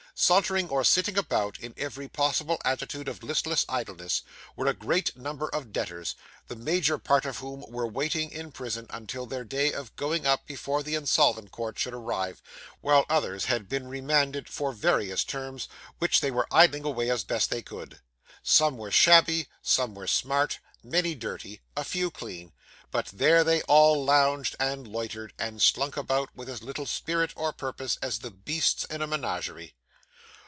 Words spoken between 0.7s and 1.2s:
sitting